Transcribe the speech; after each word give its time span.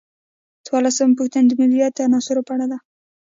څوارلسمه 0.65 1.17
پوښتنه 1.19 1.45
د 1.47 1.51
مدیریت 1.61 1.93
د 1.95 1.99
عناصرو 2.07 2.45
په 2.47 2.51
اړه 2.55 2.65
ده. 2.71 2.77